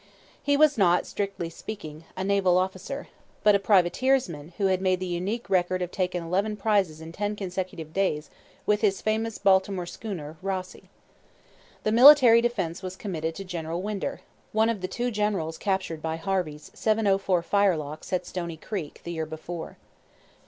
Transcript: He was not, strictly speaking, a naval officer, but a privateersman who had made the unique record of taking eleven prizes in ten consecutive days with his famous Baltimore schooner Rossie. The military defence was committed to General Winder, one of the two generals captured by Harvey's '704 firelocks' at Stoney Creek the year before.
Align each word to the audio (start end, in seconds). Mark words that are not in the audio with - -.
He 0.41 0.57
was 0.57 0.79
not, 0.79 1.05
strictly 1.05 1.47
speaking, 1.51 2.05
a 2.17 2.23
naval 2.23 2.57
officer, 2.57 3.07
but 3.43 3.53
a 3.53 3.59
privateersman 3.59 4.53
who 4.57 4.65
had 4.65 4.81
made 4.81 4.99
the 4.99 5.05
unique 5.05 5.47
record 5.47 5.83
of 5.83 5.91
taking 5.91 6.23
eleven 6.23 6.57
prizes 6.57 7.01
in 7.01 7.11
ten 7.11 7.35
consecutive 7.35 7.93
days 7.93 8.31
with 8.65 8.81
his 8.81 8.99
famous 8.99 9.37
Baltimore 9.37 9.85
schooner 9.85 10.37
Rossie. 10.41 10.89
The 11.83 11.91
military 11.91 12.41
defence 12.41 12.81
was 12.81 12.95
committed 12.95 13.35
to 13.35 13.43
General 13.43 13.79
Winder, 13.83 14.21
one 14.53 14.69
of 14.69 14.81
the 14.81 14.87
two 14.87 15.11
generals 15.11 15.59
captured 15.59 16.01
by 16.01 16.15
Harvey's 16.15 16.71
'704 16.73 17.43
firelocks' 17.43 18.11
at 18.11 18.25
Stoney 18.25 18.57
Creek 18.57 19.01
the 19.03 19.11
year 19.11 19.27
before. 19.27 19.77